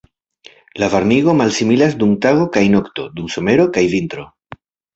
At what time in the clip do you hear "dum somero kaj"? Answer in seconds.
3.21-3.87